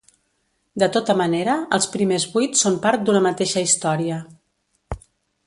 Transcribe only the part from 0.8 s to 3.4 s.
De tota manera, els primers vuit són part d'una